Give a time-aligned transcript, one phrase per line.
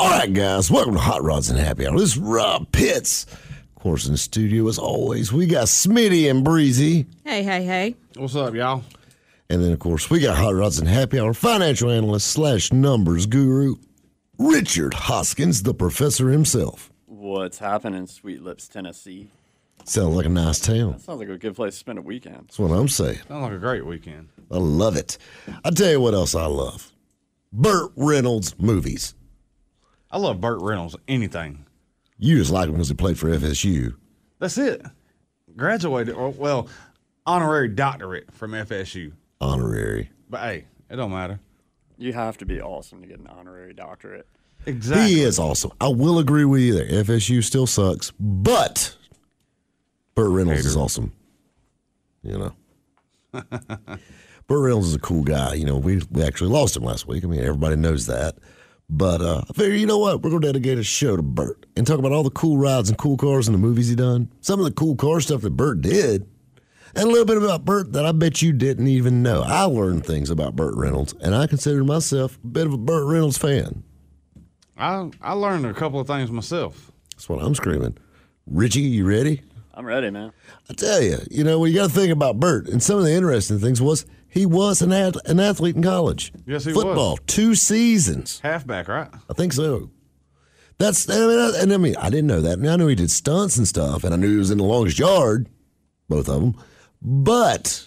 [0.00, 1.98] All right, guys, welcome to Hot Rods and Happy Hour.
[1.98, 3.26] This is Rob Pitts.
[3.76, 7.06] Of course, in the studio, as always, we got Smitty and Breezy.
[7.24, 7.96] Hey, hey, hey.
[8.16, 8.84] What's up, y'all?
[9.50, 13.26] And then, of course, we got Hot Rods and Happy Hour financial analyst slash numbers
[13.26, 13.74] guru,
[14.38, 16.92] Richard Hoskins, the professor himself.
[17.06, 19.30] What's happening, Sweet Lips, Tennessee?
[19.84, 21.00] Sounds like a nice town.
[21.00, 22.36] Sounds like a good place to spend a weekend.
[22.42, 23.18] That's what I'm saying.
[23.26, 24.28] Sounds like a great weekend.
[24.50, 25.18] I love it.
[25.64, 26.92] I tell you what else I love
[27.52, 29.14] Burt Reynolds movies.
[30.10, 30.96] I love Burt Reynolds.
[31.06, 31.66] Anything.
[32.18, 33.94] You just like him because he played for FSU.
[34.38, 34.82] That's it.
[35.56, 36.68] Graduated, or well,
[37.26, 39.12] honorary doctorate from FSU.
[39.40, 40.10] Honorary.
[40.28, 41.40] But hey, it don't matter.
[41.96, 44.26] You have to be awesome to get an honorary doctorate.
[44.66, 45.06] Exactly.
[45.06, 45.72] He is awesome.
[45.80, 47.04] I will agree with you there.
[47.04, 48.96] FSU still sucks, but
[50.14, 51.12] Burt Reynolds is awesome.
[52.22, 52.52] You know.
[54.46, 55.54] Burt Reynolds is a cool guy.
[55.54, 57.24] You know, we, we actually lost him last week.
[57.24, 58.36] I mean, everybody knows that.
[58.90, 60.22] But uh, I figure, you know what?
[60.22, 62.88] We're going to dedicate a show to Burt and talk about all the cool rides
[62.88, 64.32] and cool cars and the movies he done.
[64.40, 66.26] Some of the cool car stuff that Burt did.
[66.94, 69.42] And a little bit about Burt that I bet you didn't even know.
[69.42, 73.06] I learned things about Burt Reynolds, and I consider myself a bit of a Burt
[73.06, 73.84] Reynolds fan.
[74.76, 76.90] I I learned a couple of things myself.
[77.14, 77.98] That's what I'm screaming.
[78.46, 79.42] Richie, you ready?
[79.74, 80.32] I'm ready, man.
[80.70, 83.04] I tell you, you know, what you got to think about Burt, and some of
[83.04, 86.32] the interesting things was he was an, ad, an athlete in college.
[86.46, 86.82] Yes, he was.
[86.82, 88.40] Football, two seasons.
[88.40, 89.08] Halfback, right?
[89.28, 89.90] I think so.
[90.78, 92.52] That's, I mean, I, and I mean, I didn't know that.
[92.52, 94.58] I, mean, I knew he did stunts and stuff, and I knew he was in
[94.58, 95.48] the longest yard,
[96.08, 96.62] both of them.
[97.02, 97.84] But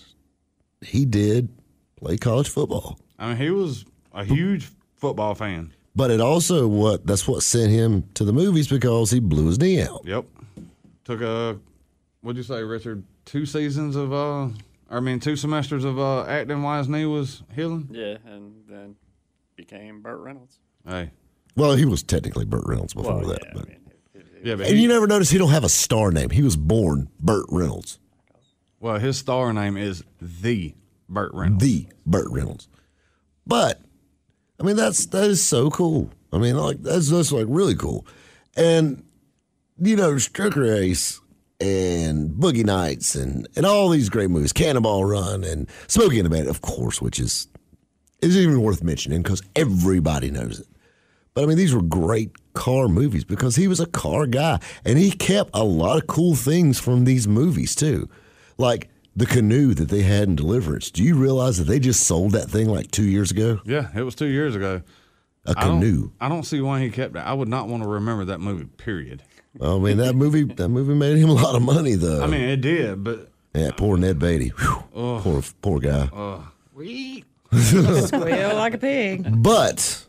[0.82, 1.50] he did
[1.96, 3.00] play college football.
[3.18, 5.74] I mean, he was a huge football fan.
[5.96, 9.60] But it also what that's what sent him to the movies because he blew his
[9.60, 10.02] knee out.
[10.06, 10.26] Yep.
[11.04, 11.60] Took a
[12.22, 13.04] what'd you say, Richard?
[13.26, 14.48] Two seasons of uh
[14.92, 17.88] I mean two semesters of uh acting while his knee was healing.
[17.92, 18.96] Yeah, and then
[19.56, 20.60] became Burt Reynolds.
[20.88, 21.12] Hey.
[21.56, 23.40] Well, he was technically Burt Reynolds before Well, that.
[23.44, 23.62] yeah, but.
[23.64, 23.78] I mean,
[24.14, 26.30] it- it- Yeah, but And he, you never notice he don't have a star name.
[26.30, 28.00] He was born Burt Reynolds,
[28.80, 30.76] well, his star name is the
[31.08, 31.64] Burt Reynolds.
[31.64, 32.68] the Burt Reynolds.
[33.48, 33.80] But
[34.60, 36.10] I mean, that's that is so cool.
[36.34, 38.06] I mean, like that's that's like really cool.
[38.58, 39.04] And
[39.80, 41.21] you know, Stroker Ace
[41.62, 46.30] and Boogie Nights and and all these great movies, Cannonball Run and Smokey and the
[46.30, 47.48] Bandit, of course, which is
[48.22, 50.68] is even worth mentioning because everybody knows it.
[51.34, 54.98] But I mean, these were great car movies because he was a car guy and
[54.98, 58.10] he kept a lot of cool things from these movies too.
[58.58, 60.92] Like the canoe that they had in Deliverance.
[60.92, 63.60] Do you realize that they just sold that thing like two years ago?
[63.66, 64.82] Yeah, it was two years ago.
[65.46, 66.12] A I don't, canoe.
[66.22, 67.20] I don't see why he kept it.
[67.20, 68.66] I would not want to remember that movie.
[68.66, 69.24] Period.
[69.60, 72.24] I mean, that movie that movie made him a lot of money though.
[72.24, 74.50] I mean, it did, but yeah, poor Ned Beatty.
[74.50, 74.84] Whew.
[75.22, 76.10] Poor poor guy.
[76.74, 79.44] We Squeal like a pig.
[79.44, 80.06] but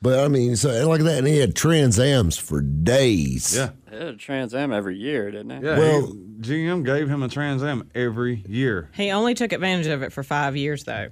[0.00, 3.54] but I mean, so like that, and he had Trans Ams for days.
[3.56, 5.66] yeah, It had a Trans Am every year, didn't he?
[5.66, 5.78] yeah.
[5.78, 8.90] Well- he- GM gave him a Trans Am every year.
[8.94, 11.10] He only took advantage of it for five years, though.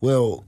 [0.00, 0.44] Well,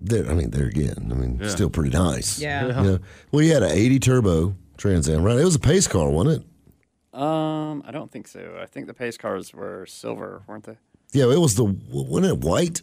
[0.00, 0.26] there.
[0.30, 1.08] I mean, there again.
[1.10, 2.38] I mean, still pretty nice.
[2.40, 2.66] Yeah.
[2.80, 2.98] You know,
[3.30, 5.38] well, he had an 80 turbo Trans Am, right?
[5.38, 7.16] It was a pace car, wasn't it?
[7.16, 8.58] Um, I don't think so.
[8.60, 10.76] I think the pace cars were silver, weren't they?
[11.12, 12.82] Yeah, it was the wasn't it white?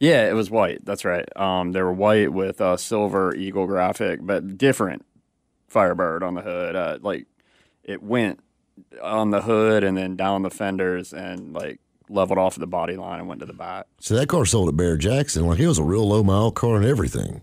[0.00, 0.86] Yeah, it was white.
[0.86, 1.28] That's right.
[1.36, 5.04] Um, they were white with a silver eagle graphic, but different
[5.68, 6.74] Firebird on the hood.
[6.74, 7.26] Uh, like
[7.84, 8.40] it went
[9.02, 13.18] on the hood and then down the fenders and like leveled off the body line
[13.18, 13.88] and went to the back.
[14.00, 15.46] So that car sold at Barrett-Jackson.
[15.46, 17.42] Like it was a real low mile car and everything.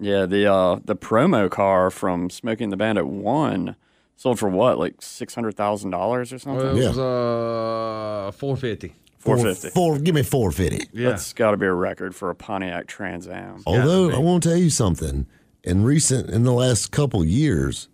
[0.00, 3.76] Yeah, the uh, the promo car from Smokey and the Bandit one
[4.16, 6.64] sold for what, like six hundred thousand dollars or something?
[6.64, 6.88] Well, it Yeah.
[6.88, 8.94] was uh four fifty.
[9.18, 9.68] Four Four- fifty.
[9.70, 10.86] Four, give me four fifty.
[10.92, 13.62] Yeah, That's got to be a record for a Pontiac Trans Am.
[13.66, 14.10] Although.
[14.10, 15.26] I want to tell you something.
[15.62, 17.88] In recent, in the last couple years,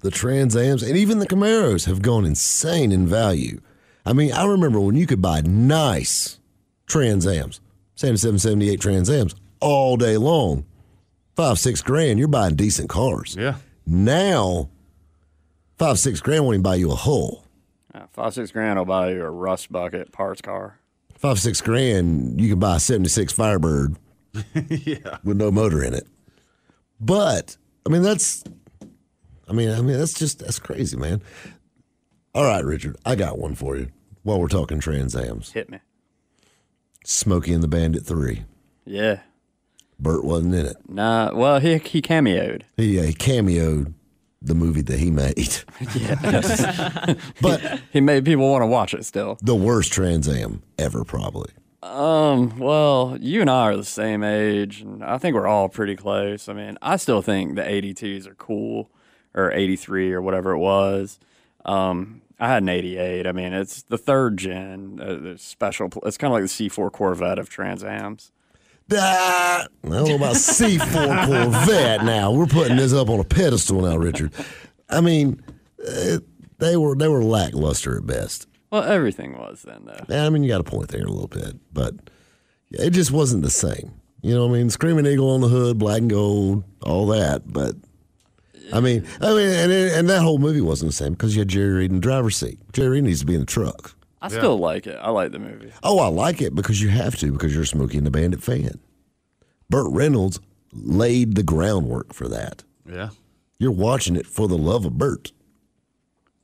[0.00, 3.60] the Trans Ams and even the Camaros have gone insane in value.
[4.04, 6.38] I mean, I remember when you could buy nice
[6.86, 7.60] Trans Ams,
[7.94, 10.66] 77, 78 Trans Ams all day long,
[11.36, 13.36] five, six grand, you're buying decent cars.
[13.38, 13.56] yeah.
[13.86, 14.70] Now,
[15.78, 17.44] five, six grand won't even buy you a hull.
[17.94, 20.80] Yeah, five six grand will buy you a rust bucket parts car.
[21.14, 23.96] Five, six grand, you can buy a 76 Firebird
[24.68, 25.18] yeah.
[25.24, 26.06] with no motor in it.
[27.00, 27.56] But
[27.86, 28.42] I mean, that's.
[29.48, 31.22] I mean, I mean, that's just that's crazy, man.
[32.34, 33.88] All right, Richard, I got one for you.
[34.24, 35.78] While we're talking Trans Ams, Hit me.
[37.04, 38.44] Smokey and the Bandit three.
[38.84, 39.20] Yeah.
[39.98, 40.76] Burt wasn't in it.
[40.88, 41.32] Nah.
[41.34, 42.62] Well, he he cameoed.
[42.76, 43.94] He, uh, he cameoed
[44.42, 45.56] the movie that he made,
[45.94, 49.38] yeah, but He made people want to watch it still.
[49.42, 51.50] the worst Trans Am ever, probably.
[51.82, 52.58] Um.
[52.58, 56.48] Well, you and I are the same age, and I think we're all pretty close.
[56.48, 58.90] I mean, I still think the 82s are cool,
[59.34, 61.18] or 83 or whatever it was.
[61.64, 62.22] Um.
[62.38, 63.26] I had an 88.
[63.26, 65.00] I mean, it's the third gen.
[65.02, 65.88] Uh, the special.
[66.04, 68.30] It's kind of like the C4 Corvette of Trans Ams.
[68.92, 72.30] I don't know about C4 Corvette now.
[72.32, 74.32] We're putting this up on a pedestal now, Richard.
[74.88, 75.42] I mean,
[75.86, 76.18] uh,
[76.58, 78.46] they were they were lackluster at best.
[78.70, 80.04] Well, everything was then, though.
[80.08, 81.94] Yeah, I mean, you got a point there a little bit, but
[82.70, 83.92] it just wasn't the same.
[84.22, 87.42] You know, what I mean, Screaming Eagle on the hood, black and gold, all that.
[87.46, 87.74] But
[88.72, 91.48] I mean, I mean, and and that whole movie wasn't the same because you had
[91.48, 92.58] Jerry Reed in the driver's seat.
[92.72, 93.94] Jerry Reed needs to be in the truck.
[94.26, 94.96] I still like it.
[95.00, 95.72] I like the movie.
[95.82, 98.42] Oh, I like it because you have to because you're a Smokey and the Bandit
[98.42, 98.78] fan.
[99.70, 100.38] Burt Reynolds
[100.72, 102.62] laid the groundwork for that.
[102.88, 103.10] Yeah.
[103.58, 105.32] You're watching it for the love of Burt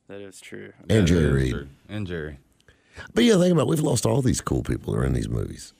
[0.07, 0.73] That is true.
[0.89, 1.51] and That Jerry Reed.
[1.51, 1.67] true.
[1.87, 2.39] And Jerry.
[3.13, 5.29] But yeah, think about it, we've lost all these cool people that are in these
[5.29, 5.73] movies.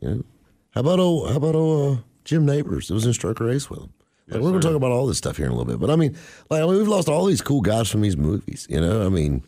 [0.00, 0.24] You know,
[0.70, 2.90] how about oh, how about oh, uh, Jim Nabors?
[2.90, 3.92] It was in Stroker Ace with him.
[4.28, 5.78] Like, we're going to talk about all this stuff here in a little bit.
[5.80, 6.16] But I mean,
[6.50, 8.66] like I mean, we've lost all these cool guys from these movies.
[8.68, 9.42] You know, I mean,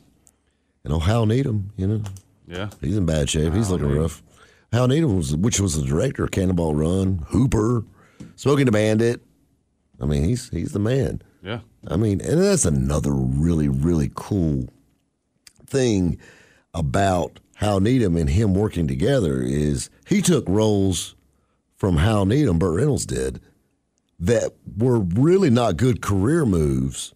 [0.88, 1.70] you know Hal Needham.
[1.76, 2.02] You know,
[2.46, 2.70] Yeah.
[2.81, 3.52] he's in bad shape.
[3.52, 4.23] He's looking rough.
[4.73, 7.85] Hal Needham was, which was the director of Cannonball Run, Hooper,
[8.37, 9.20] Smokey and the Bandit.
[10.00, 11.20] I mean, he's he's the man.
[11.43, 11.61] Yeah.
[11.87, 14.67] I mean, and that's another really, really cool
[15.67, 16.19] thing
[16.73, 21.14] about Hal Needham and him working together is he took roles
[21.76, 23.40] from Hal Needham, Burt Reynolds did,
[24.19, 27.14] that were really not good career moves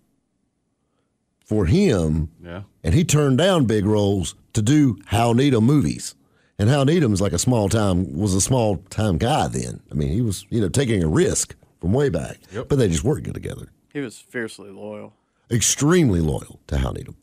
[1.45, 2.63] for him, Yeah.
[2.84, 6.14] And he turned down big roles to do Hal Needham movies.
[6.58, 9.81] And Hal Needham's like a small time was a small time guy then.
[9.90, 12.69] I mean, he was you know taking a risk from way back, Yep.
[12.69, 15.14] but they just worked good together He was fiercely loyal.
[15.50, 17.17] extremely loyal to Hal Needham,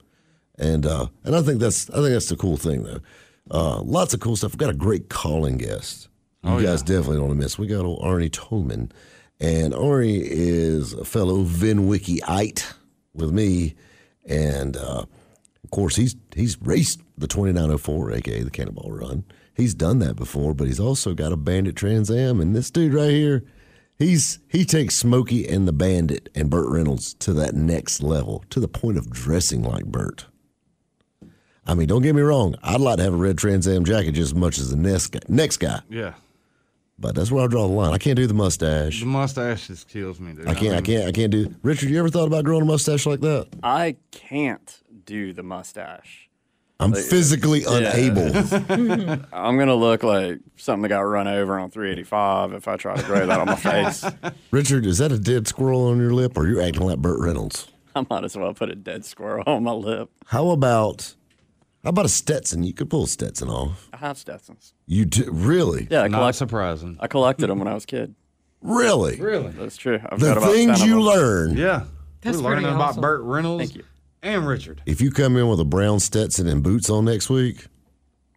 [0.57, 3.00] and uh, and I think that's I think that's the cool thing though.
[3.51, 4.51] Uh, lots of cool stuff.
[4.51, 6.07] We've got a great calling guest.
[6.44, 6.95] You Oh, guys yeah.
[6.97, 7.57] definitely don't want to miss.
[7.57, 8.91] We got old Arnie Toman,
[9.39, 12.73] and Arnie is a fellow Vinwikiite
[13.13, 13.75] with me,
[14.25, 15.05] and uh,
[15.69, 19.24] of course he's he's raced the 2904, aka the Cannonball Run.
[19.56, 22.94] He's done that before, but he's also got a Bandit Trans Am, and this dude
[22.95, 23.44] right here.
[24.00, 28.60] He's he takes Smokey and the Bandit and Burt Reynolds to that next level, to
[28.60, 30.25] the point of dressing like Burt.
[31.68, 32.56] I mean, don't get me wrong.
[32.63, 35.07] I'd like to have a red Trans Am jacket just as much as the next
[35.07, 36.13] guy, next guy, Yeah.
[36.98, 37.94] but that's where I draw the line.
[37.94, 39.01] I can't do the mustache.
[39.01, 40.48] The mustache just kills me, dude.
[40.48, 40.72] I can't.
[40.72, 41.07] I mean, can't.
[41.07, 41.54] I can't do.
[41.62, 43.50] Richard, you ever thought about growing a mustache like that?
[43.62, 44.78] I can't
[45.09, 46.29] do the mustache.
[46.79, 48.31] I'm physically unable.
[49.33, 53.03] I'm gonna look like something that got run over on 385 if I try to
[53.03, 54.06] grow that on my face.
[54.51, 57.19] Richard, is that a dead squirrel on your lip, or are you're acting like Burt
[57.19, 57.67] Reynolds?
[57.95, 60.09] I might as well put a dead squirrel on my lip.
[60.27, 61.15] How about
[61.83, 62.63] how about a Stetson?
[62.63, 63.89] You could pull a Stetson off.
[63.91, 64.73] I have Stetsons.
[64.85, 66.97] You do really, Yeah, I, Not collect, surprising.
[67.01, 68.15] I collected them when I was a kid.
[68.62, 69.19] really.
[69.19, 69.51] Really?
[69.51, 70.00] That's true.
[70.09, 71.57] I've The got about things you learn.
[71.57, 71.85] Yeah.
[72.21, 73.01] That's We're pretty learning about.
[73.01, 73.84] Burt Reynolds Thank you.
[74.21, 74.81] And Richard.
[74.85, 77.65] If you come in with a brown Stetson and boots on next week,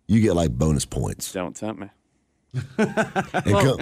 [0.07, 1.33] you get like bonus points.
[1.33, 1.89] Don't tempt me.
[2.77, 3.79] And come,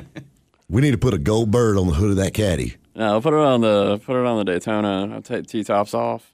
[0.68, 2.76] we need to put a gold bird on the hood of that caddy.
[2.94, 5.12] No, I'll put it on the put it on the Daytona.
[5.14, 6.32] I'll take T tops off.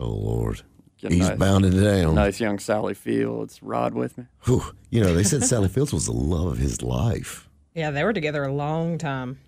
[0.00, 0.62] Oh Lord,
[0.98, 1.38] Get he's nice.
[1.38, 2.14] bounding down.
[2.14, 4.24] Nice young Sally Fields rod with me.
[4.44, 4.62] Whew.
[4.90, 7.48] You know, they said Sally Fields was the love of his life.
[7.74, 9.38] Yeah, they were together a long time,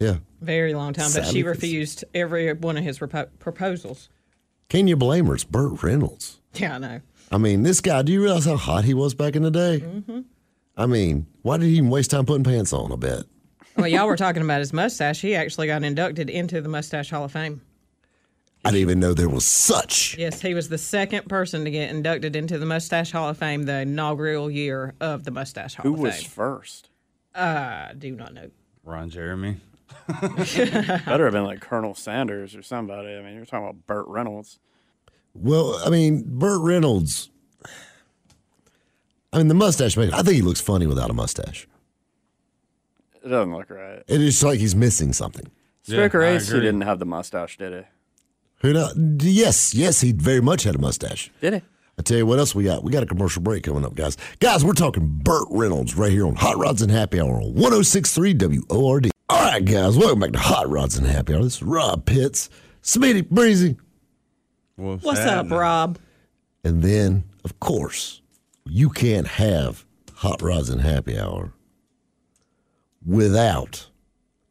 [0.00, 0.16] Yeah.
[0.40, 4.08] very long time, but she refused every one of his repo- proposals.
[4.72, 5.34] Can you blame her?
[5.34, 6.38] It's Burt Reynolds.
[6.54, 7.00] Yeah, I know.
[7.30, 9.80] I mean, this guy, do you realize how hot he was back in the day?
[9.80, 10.20] Mm-hmm.
[10.78, 12.90] I mean, why did he even waste time putting pants on?
[12.90, 13.24] I bet.
[13.76, 15.20] Well, y'all were talking about his mustache.
[15.20, 17.60] He actually got inducted into the Mustache Hall of Fame.
[18.64, 20.16] I didn't even know there was such.
[20.16, 23.64] Yes, he was the second person to get inducted into the Mustache Hall of Fame
[23.64, 26.30] the inaugural year of the Mustache Hall Who of was Fame.
[26.30, 26.88] first?
[27.34, 28.50] I do not know.
[28.84, 29.58] Ron Jeremy.
[31.06, 33.14] Better have been like Colonel Sanders or somebody.
[33.14, 34.58] I mean, you're talking about Burt Reynolds.
[35.34, 37.30] Well, I mean, Burt Reynolds.
[39.32, 40.12] I mean, the mustache makes.
[40.12, 41.66] I think he looks funny without a mustache.
[43.24, 44.02] It doesn't look right.
[44.06, 45.50] It is like he's missing something.
[45.86, 47.80] Stroker I Ace, he didn't have the mustache, did he?
[48.58, 48.90] Who know?
[48.96, 51.30] Yes, yes, he very much had a mustache.
[51.40, 51.62] Did he?
[51.98, 52.82] I tell you what else we got.
[52.84, 54.16] We got a commercial break coming up, guys.
[54.40, 58.34] Guys, we're talking Burt Reynolds right here on Hot Rods and Happy Hour on 1063
[58.70, 59.11] WORD.
[59.32, 61.42] All right, guys, welcome back to Hot Rods and Happy Hour.
[61.44, 62.50] This is Rob Pitts,
[62.82, 63.76] Smitty Breezy,
[64.76, 65.50] What's, What's up.
[65.50, 65.98] Rob?
[66.64, 68.20] and then, of course,
[68.66, 69.86] you can't have
[70.16, 71.54] Hot Rods and Happy Hour
[73.06, 73.88] without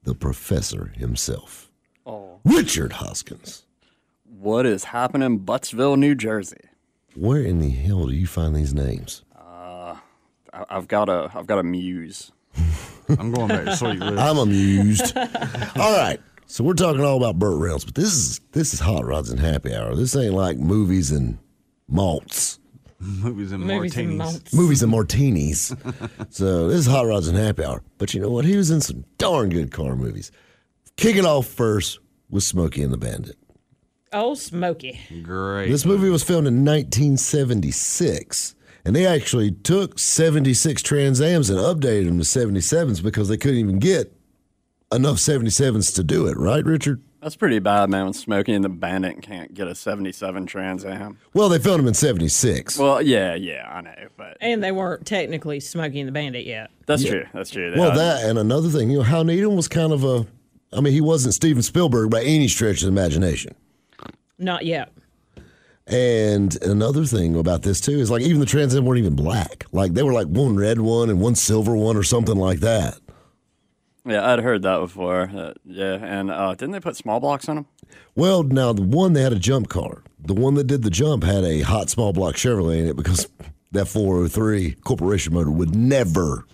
[0.03, 1.69] the professor himself,
[2.07, 2.39] Oh.
[2.43, 3.65] Richard Hoskins.
[4.25, 6.57] What is happening, Buttzville, New Jersey?
[7.13, 9.21] Where in the hell do you find these names?
[9.37, 9.95] Uh,
[10.51, 12.31] I- I've got a I've got a muse.
[13.09, 14.17] I'm going back to Sweet Lips.
[14.19, 15.17] I'm amused.
[15.77, 16.19] all right.
[16.47, 19.39] So we're talking all about Burt Reynolds, but this is this is Hot Rods and
[19.39, 19.95] Happy Hour.
[19.95, 21.37] This ain't like movies and
[21.87, 22.59] malts.
[22.99, 24.33] Movies and Movies and martinis.
[24.33, 24.53] malts.
[24.53, 25.75] Movies and martinis.
[26.29, 27.81] so this is Hot Rods and Happy Hour.
[27.97, 28.45] But you know what?
[28.45, 30.31] He was in some darn good car movies.
[30.97, 33.37] Kick it off first with Smokey and the Bandit.
[34.13, 34.99] Oh, Smokey.
[35.23, 35.69] Great.
[35.69, 38.55] This movie was filmed in 1976.
[38.83, 43.59] And they actually took 76 Trans Ams and updated them to 77s because they couldn't
[43.59, 44.11] even get
[44.91, 47.01] enough 77s to do it, right, Richard?
[47.21, 48.05] That's pretty bad, man.
[48.05, 51.19] When Smokey and the Bandit can't get a '77 Trans Am.
[51.35, 52.79] Well, they filmed them in 76.
[52.79, 56.71] Well, yeah, yeah, I know, but And they weren't technically Smokey and the Bandit yet.
[56.87, 57.25] that's true.
[57.31, 57.71] That's true.
[57.77, 60.25] Well, Uh, that and another thing, you know, Hal Needham was kind of a,
[60.73, 63.53] I mean, he wasn't Steven Spielberg by any stretch of the imagination.
[64.39, 64.91] Not yet.
[65.87, 69.65] And another thing about this too is like even the Trans Am weren't even black.
[69.71, 72.99] Like they were like one red one and one silver one or something like that.
[74.05, 75.21] yeah, I'd heard that before.
[75.33, 77.65] Uh, yeah, and uh, didn't they put small blocks on them?
[78.15, 80.03] Well, now the one they had a jump car.
[80.19, 83.27] The one that did the jump had a hot small block Chevrolet in it because
[83.71, 86.45] that 403 corporation motor would never,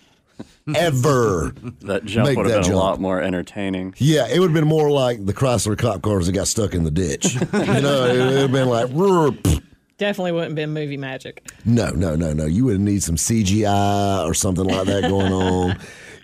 [0.74, 1.52] ever.
[1.82, 2.74] That jump Make would that have been jump.
[2.74, 3.94] a lot more entertaining.
[3.98, 6.84] Yeah, it would have been more like the Chrysler cop cars that got stuck in
[6.84, 7.34] the ditch.
[7.34, 9.62] you know, it would have been like, pfft."
[9.98, 11.50] Definitely wouldn't have been movie magic.
[11.64, 12.46] no, no, no, no.
[12.46, 15.76] You would need some CGI or something like that going on.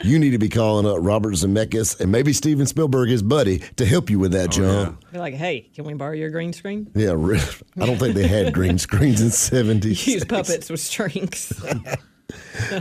[0.04, 3.86] You need to be calling up Robert Zemeckis and maybe Steven Spielberg, his buddy, to
[3.86, 5.10] help you with that oh, jump.
[5.12, 6.90] Be like, hey, can we borrow your green screen?
[6.94, 10.06] Yeah, I don't think they had green screens in '70s.
[10.06, 11.52] Use puppets with strings.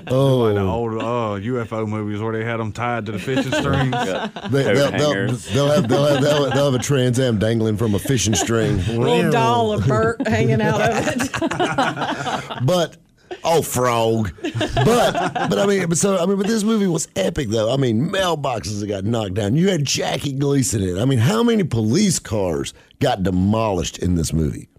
[0.08, 3.52] Oh, Like the old uh, UFO movies where they had them tied to the fishing
[3.52, 3.92] strings.
[3.92, 7.94] they, they'll, they'll, they'll have, they'll, have, they'll, theyll have a Trans Am dangling from
[7.94, 8.78] a fishing string.
[8.88, 12.64] Little doll of Burt hanging out of it.
[12.64, 12.98] But
[13.44, 14.32] oh, frog.
[14.42, 17.74] But but I mean, but so I mean, but this movie was epic though.
[17.74, 19.56] I mean, mailboxes that got knocked down.
[19.56, 21.02] You had Jackie Gleason in it.
[21.02, 24.70] I mean, how many police cars got demolished in this movie?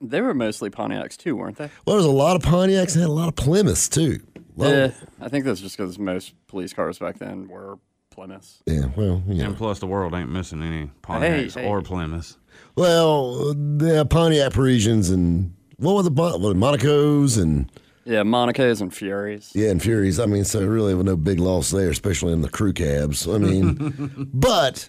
[0.00, 1.64] They were mostly Pontiacs too, weren't they?
[1.84, 4.20] Well, there was a lot of Pontiacs and had a lot of Plymouths too.
[4.56, 4.90] Well, Yeah,
[5.20, 7.78] I think that's just because most police cars back then were
[8.10, 8.62] Plymouths.
[8.66, 8.86] yeah.
[8.96, 9.46] Well, you know.
[9.46, 11.66] And plus, the world ain't missing any Pontiacs hey.
[11.66, 12.36] or Plymouths.
[12.76, 17.70] Well, the Pontiac Parisiennes and what were the Bon- what, Monacos and
[18.04, 19.50] Yeah, Monaco's and Furies.
[19.54, 20.18] yeah, and Furies.
[20.20, 23.28] I mean, so really, with no big loss there, especially in the crew cabs.
[23.28, 24.88] I mean, but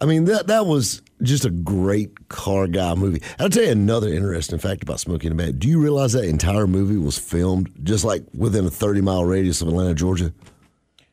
[0.00, 3.22] I mean that that was just a great car guy movie.
[3.38, 5.58] I'll tell you another interesting fact about Smokey and the Bandit.
[5.60, 9.62] Do you realize that entire movie was filmed just like within a thirty mile radius
[9.62, 10.32] of Atlanta, Georgia?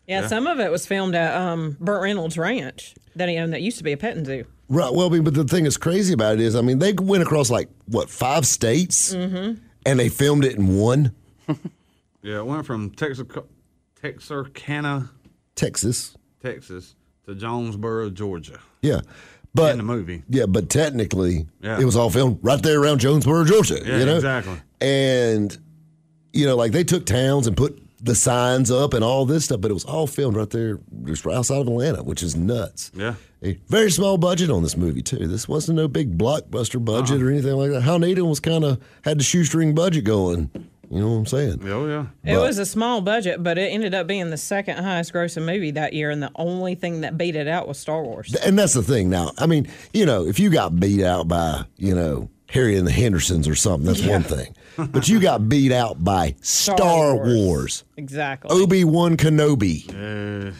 [0.08, 3.62] Yeah, some of it was filmed at um, Burt Reynolds Ranch that he owned that
[3.62, 4.46] used to be a petting zoo.
[4.68, 4.92] Right.
[4.92, 7.22] Well, I mean, but the thing that's crazy about it is, I mean, they went
[7.22, 11.13] across like what five states, and they filmed it in one,
[12.22, 13.25] Yeah, it went from Texas,
[14.01, 15.10] Texarkana,
[15.56, 16.16] Texas.
[16.42, 18.60] Texas to Jonesboro, Georgia.
[18.82, 19.01] Yeah.
[19.56, 20.24] But in the movie.
[20.29, 21.79] Yeah, but technically, Yeah.
[21.79, 23.79] it was all filmed right there around Jonesboro, Georgia.
[23.84, 24.15] Yeah, you know?
[24.15, 24.58] exactly.
[24.79, 25.58] And
[26.34, 29.60] you know, like they took towns and put the signs up and all this stuff,
[29.60, 32.91] but it was all filmed right there, just right outside of Atlanta, which is nuts.
[32.96, 33.15] Yeah.
[33.44, 35.27] A very small budget on this movie too.
[35.27, 37.25] This wasn't no big blockbuster budget Uh-uh.
[37.25, 37.82] or anything like that.
[37.82, 40.50] Hal Needham was kind of had the shoestring budget going.
[40.91, 41.60] You know what I'm saying?
[41.72, 42.08] Oh yeah.
[42.34, 45.72] It was a small budget, but it ended up being the second highest grossing movie
[45.72, 48.34] that year, and the only thing that beat it out was Star Wars.
[48.36, 49.31] And that's the thing now.
[49.38, 52.91] I mean, you know, if you got beat out by, you know, Harry and the
[52.91, 54.55] Hendersons or something, that's one thing.
[54.77, 57.36] But you got beat out by Star, Wars.
[57.36, 57.84] Wars.
[57.98, 58.50] Exactly.
[58.51, 59.89] Obi Wan Kenobi.
[59.89, 60.53] Uh,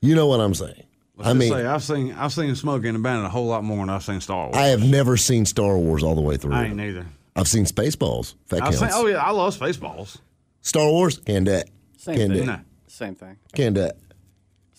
[0.00, 0.84] You know what I'm saying?
[1.16, 3.64] let's I mean, say, I've seen I've seen Smokey and the Bandit a whole lot
[3.64, 4.56] more than I've seen Star Wars.
[4.56, 6.52] I have never seen Star Wars all the way through.
[6.54, 7.06] I ain't neither.
[7.34, 8.34] I've seen Spaceballs.
[8.44, 8.78] If that I've counts.
[8.80, 10.18] seen, oh yeah, I love Spaceballs.
[10.60, 11.68] Star Wars, can that.
[11.98, 12.38] Same Can thing.
[12.40, 12.44] do.
[12.46, 12.60] No.
[12.86, 13.36] Same thing.
[13.54, 13.96] Can that.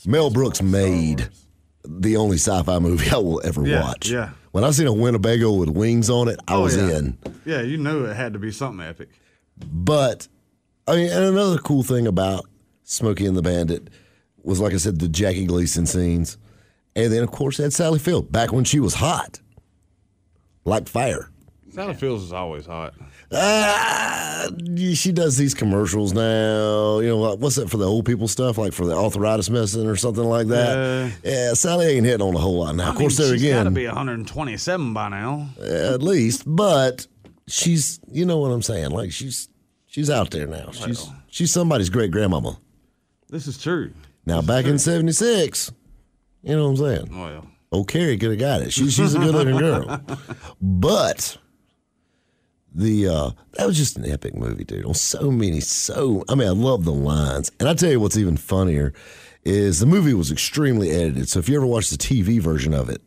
[0.05, 1.27] Mel Brooks made
[1.85, 4.09] the only sci-fi movie I will ever Yeah, watch.
[4.09, 4.31] yeah.
[4.51, 6.97] When I seen a Winnebago with wings on it, I Oh, was yeah.
[6.97, 7.17] in.
[7.45, 9.09] Yeah, you knew it had to be something epic.
[9.57, 10.27] But
[10.87, 12.45] I mean, and another cool thing about
[12.83, 13.89] Smokey and the Bandit
[14.43, 16.37] was, like I said, the Jackie Gleason scenes,
[16.95, 19.39] and then of course they had Sally Field back when she was hot,
[20.65, 21.29] like fire.
[21.73, 22.93] Sally Fields is always hot.
[23.31, 24.47] Ah,
[24.93, 26.99] she does these commercials now.
[26.99, 29.87] You know what- what's that for the old people stuff, like for the arthritis medicine
[29.87, 31.11] or something like that.
[31.23, 32.89] Yeah, Sally ain't hitting on a whole lot now.
[32.91, 35.49] Of course, I mean, there she's got to be 127 by now.
[35.61, 37.07] at least, but
[37.47, 38.91] she's, you know what I'm saying?
[38.91, 39.49] Like she's
[39.87, 40.69] she's out there now.
[40.71, 42.59] She's she's somebody's great grandmama.
[43.29, 43.91] This is true.
[44.27, 45.71] Now back in '76,
[46.43, 47.19] you know what I'm saying?
[47.19, 48.71] Well, Oh, Carrie could have got it.
[48.71, 49.99] She, she's a good looking girl.
[50.61, 51.37] But
[52.73, 54.85] the uh that was just an epic movie, dude.
[54.85, 57.51] On so many, so I mean, I love the lines.
[57.59, 58.93] And I tell you what's even funnier
[59.43, 61.29] is the movie was extremely edited.
[61.29, 63.01] So if you ever watch the TV version of it,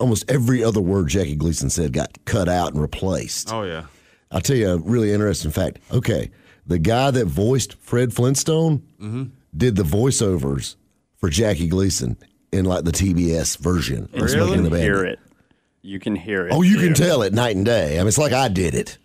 [0.00, 3.52] almost every other word Jackie Gleason said got cut out and replaced.
[3.52, 3.84] oh yeah.
[4.30, 5.78] I'll tell you a really interesting fact.
[5.92, 6.30] Okay,
[6.66, 9.24] the guy that voiced Fred Flintstone Mm-hmm.
[9.56, 10.76] did the voiceovers
[11.16, 12.16] for Jackie Gleason
[12.52, 14.28] in like the TBS version of Really?
[14.28, 15.18] Smokey You the can hear it.
[15.82, 16.52] You can hear it.
[16.54, 17.96] Oh, you can tell it night and day.
[17.96, 18.96] I mean, it's like I did it.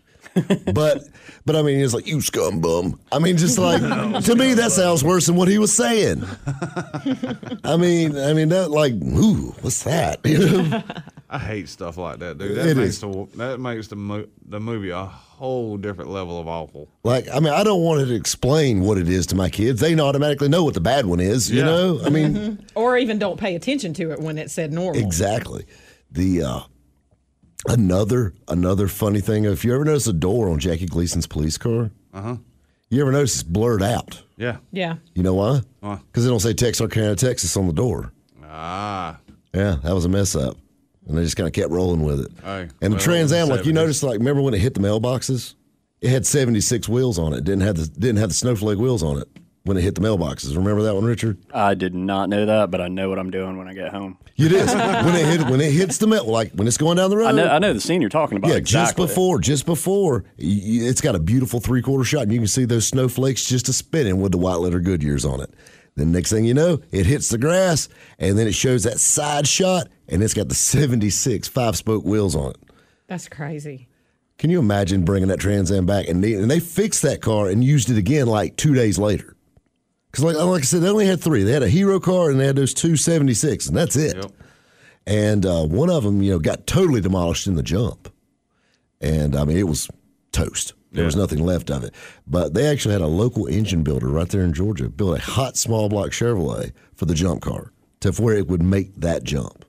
[0.74, 1.08] But
[1.46, 3.00] but I mean, it's like you scum bum.
[3.12, 3.82] I mean, just like
[4.26, 6.24] to me, that sounds worse than what he was saying.
[7.64, 10.20] I mean, I mean that like, ooh, what's that?
[10.26, 10.38] You
[10.70, 10.84] know?
[11.30, 12.56] I hate stuff like that, dude.
[12.58, 13.00] That It makes is.
[13.02, 16.88] the that makes the mo- the movie a whole different level of awful.
[17.04, 19.82] Like, I mean, I don't want to explain what it is to my kids.
[19.82, 21.52] They automatically know what the bad one is.
[21.52, 21.66] You Yeah.
[21.66, 25.02] know, I mean, Or even don't pay attention to it when it said normal.
[25.02, 25.66] exactly.
[26.12, 26.60] The uh
[27.68, 29.46] another another funny thing.
[29.46, 32.36] If you ever notice a door on Jackie Gleason's police car, uh huh.
[32.90, 34.22] You ever notice it's blurred out?
[34.38, 34.58] Yeah.
[34.72, 34.96] Yeah.
[35.14, 35.62] You know why?
[35.82, 35.96] Why?
[35.98, 38.14] Because they don't say Texarkana, Texas on the door.
[38.46, 39.20] Ah.
[39.54, 40.56] Yeah, that was a mess up.
[41.06, 42.32] And they just kind of kept rolling with it.
[42.44, 43.76] Hey, and the Trans Am, like you 70s.
[43.76, 45.56] noticed, like remember when it hit the mailboxes?
[46.00, 47.44] It had seventy six wheels on it.
[47.44, 49.28] Didn't have the didn't have the snowflake wheels on it
[49.68, 50.56] when it hit the mailboxes.
[50.56, 51.38] Remember that one, Richard?
[51.54, 54.18] I did not know that, but I know what I'm doing when I get home.
[54.38, 57.10] It is when it hit when it hits the mail, like when it's going down
[57.10, 57.28] the road.
[57.28, 58.52] I know, I know the scene you're talking about.
[58.52, 62.32] yeah, just before, just before, y- y- it's got a beautiful three quarter shot, and
[62.34, 65.52] you can see those snowflakes just a spinning with the white letter Goodyears on it.
[65.96, 69.48] Then next thing you know, it hits the grass, and then it shows that side
[69.48, 72.58] shot, and it's got the seventy six five spoke wheels on it.
[73.08, 73.88] That's crazy.
[74.38, 77.48] Can you imagine bringing that Trans Am back and they, and they fixed that car
[77.50, 79.36] and used it again like two days later?
[80.18, 81.44] Because like like I said, they only had three.
[81.44, 84.16] They had a Hero car and they had those two 76, and that's it.
[84.16, 84.32] Yep.
[85.06, 88.12] And uh, one of them, you know, got totally demolished in the jump,
[89.00, 89.88] and I mean it was
[90.32, 90.74] toast.
[90.92, 91.94] There was nothing left of it.
[92.26, 95.56] But they actually had a local engine builder right there in Georgia build a hot
[95.56, 99.66] small block Chevrolet for the jump car to where it would make that jump.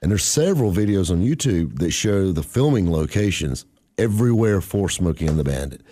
[0.00, 3.64] And there's several videos on YouTube that show the filming locations
[3.98, 5.82] everywhere for Smokey and the Bandit.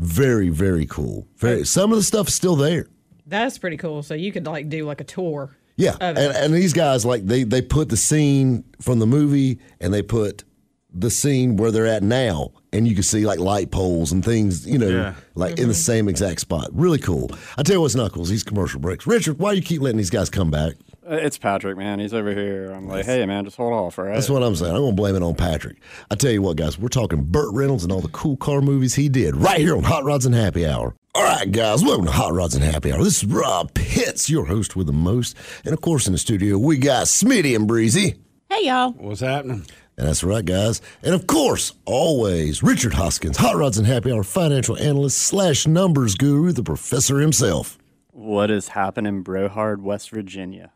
[0.00, 1.28] Very, very cool.
[1.36, 1.64] Very.
[1.64, 2.86] Some of the stuff is still there.
[3.26, 4.02] That's pretty cool.
[4.02, 5.54] So you could like do like a tour.
[5.76, 6.36] Yeah, of and, it.
[6.36, 10.44] and these guys like they they put the scene from the movie and they put
[10.92, 14.66] the scene where they're at now, and you can see like light poles and things,
[14.66, 15.14] you know, Yeah.
[15.34, 15.72] like in the mm-hmm.
[15.72, 16.68] same exact spot.
[16.72, 17.30] Really cool.
[17.56, 19.06] I tell you what's Knuckles, these commercial breaks.
[19.06, 20.74] Richard, why you keep letting these guys come back?
[21.10, 21.98] Uh, It's Patrick, man.
[21.98, 22.70] He's over here.
[22.70, 24.14] I'm like, hey, man, just hold off, all right?
[24.14, 24.74] That's what I'm saying.
[24.74, 25.78] I'm gonna blame it on Patrick.
[26.10, 28.94] I tell you what, guys, we're talking Burt Reynolds and all the cool car movies
[28.94, 30.94] he did right here on Hot Rods and Happy Hour.
[31.14, 33.02] All right, guys, welcome to Hot Rods and Happy Hour.
[33.02, 36.56] This is Rob Pitts, your host with the most, and of course in the studio
[36.58, 38.14] we got Smitty and Breezy.
[38.48, 38.92] Hey y'all.
[38.92, 39.66] What's happening?
[39.96, 40.80] And that's right, guys.
[41.02, 46.14] And of course, always Richard Hoskins, Hot Rods and Happy Hour financial analyst slash numbers
[46.14, 47.76] guru, the professor himself.
[48.12, 50.70] What is happening, Brohard, West Virginia?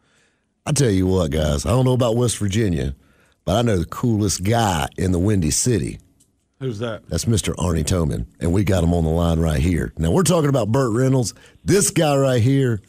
[0.67, 2.95] I tell you what, guys, I don't know about West Virginia,
[3.45, 5.99] but I know the coolest guy in the Windy City.
[6.59, 7.07] Who's that?
[7.11, 7.55] That's Mr.
[7.57, 9.93] Arnie Toman, and we got him on the line right here.
[9.99, 11.35] Now we're talking about Burt Reynolds.
[11.67, 12.81] This guy right here,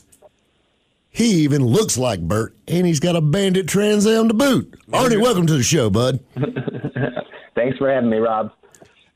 [1.09, 4.73] he even looks like Burt, and he's got a Bandit Trans Am to boot.
[4.91, 6.21] Arnie, welcome to the show, bud.
[7.55, 8.53] Thanks for having me, Rob.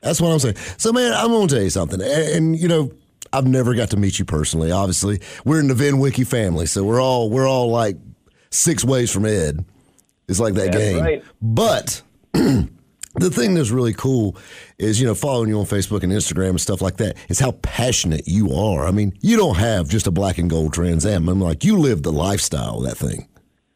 [0.02, 0.56] That's what I'm saying.
[0.76, 2.02] So, man, I'm going to tell you something.
[2.02, 2.92] And, and, you know,
[3.32, 4.70] I've never got to meet you personally.
[4.70, 7.96] Obviously, we're in the VINwiki family, so we're all we're all like
[8.50, 9.64] six ways from Ed.
[10.28, 11.02] It's like that That's game.
[11.02, 11.24] right.
[11.42, 14.36] But the thing that's really cool
[14.78, 17.52] is, you know, following you on Facebook and Instagram and stuff like that is how
[17.62, 18.86] passionate you are.
[18.86, 21.28] I mean, you don't have just a black and gold Trans Am.
[21.28, 23.26] I'm like, you live the lifestyle of that thing.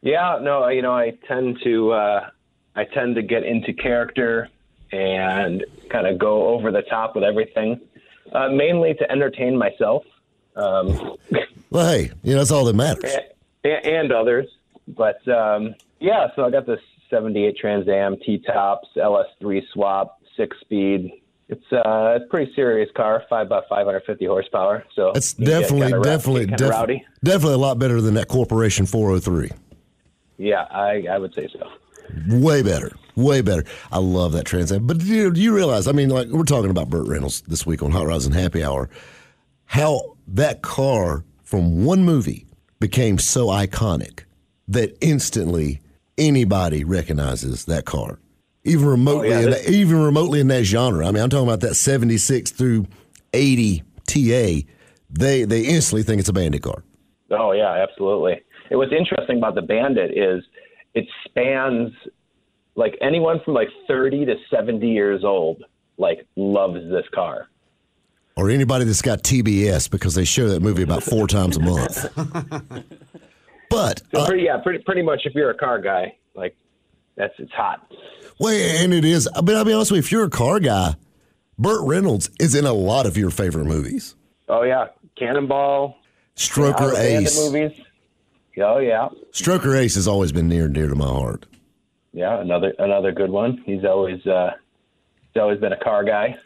[0.01, 2.29] Yeah, no, you know, I tend to uh,
[2.75, 4.49] I tend to get into character
[4.91, 7.81] and kind of go over the top with everything,
[8.31, 10.03] uh, mainly to entertain myself
[10.55, 11.17] um,
[11.69, 13.13] Well, hey, you know, that's all that matters.
[13.63, 14.47] and, and others.
[14.87, 21.11] But um, yeah, so I got this '78 Trans Am T-tops LS3 swap, six speed.
[21.47, 24.83] It's uh, it's a pretty serious car, five by 550 horsepower.
[24.95, 27.05] So you definitely, kinda definitely, kinda def- rowdy.
[27.23, 29.51] definitely a lot better than that Corporation 403.
[30.37, 31.69] Yeah, I, I would say so.
[32.27, 32.91] Way better.
[33.15, 33.63] Way better.
[33.91, 34.85] I love that Trans Am.
[34.85, 35.87] But do you, do you realize?
[35.87, 38.63] I mean, like we're talking about Burt Reynolds this week on Hot Rods and Happy
[38.63, 38.89] Hour.
[39.65, 42.47] How that car from one movie
[42.79, 44.24] became so iconic
[44.67, 45.81] that instantly
[46.17, 48.19] anybody recognizes that car,
[48.63, 51.05] even remotely, oh, yeah, in this- that, even remotely in that genre.
[51.07, 52.85] I mean, I'm talking about that '76 through
[53.33, 54.65] '80 TA.
[55.09, 56.83] They they instantly think it's a Bandit car.
[57.31, 58.41] Oh yeah, absolutely.
[58.69, 60.43] And what's interesting about the Bandit is
[60.93, 61.91] it spans
[62.75, 65.63] like anyone from like 30 to 70 years old
[65.97, 67.47] like loves this car.
[68.35, 72.05] Or anybody that's got TBS because they show that movie about four times a month.
[73.75, 76.55] But So uh, pretty, yeah, pretty pretty much if you're a car guy, like
[77.15, 77.85] that's it's hot.
[78.39, 79.27] well, and it is.
[79.43, 80.95] But I'll be honest with you, if you're a car guy,
[81.57, 84.15] Burt Reynolds is in a lot of your favorite movies.
[84.49, 85.97] Oh yeah, Cannonball,
[86.35, 87.39] Stroker Bandit Ace.
[87.39, 87.71] movies.
[88.61, 91.45] Oh yeah, Stroker Ace has always been near and dear to my heart.
[92.13, 93.61] yeah, another another good one.
[93.65, 94.51] He's always uh,
[95.33, 96.37] he's always been a car guy.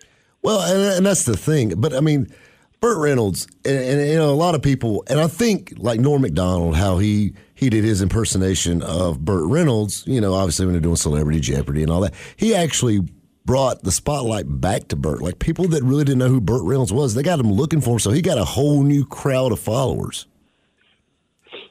[0.41, 1.73] Well, and, and that's the thing.
[1.77, 2.33] But I mean,
[2.81, 6.21] Burt Reynolds, and, and you know, a lot of people, and I think like Norm
[6.21, 10.03] Macdonald, how he he did his impersonation of Burt Reynolds.
[10.07, 13.01] You know, obviously when they're doing Celebrity Jeopardy and all that, he actually
[13.45, 15.21] brought the spotlight back to Burt.
[15.21, 17.91] Like people that really didn't know who Burt Reynolds was, they got him looking for
[17.91, 17.99] him.
[17.99, 20.25] So he got a whole new crowd of followers.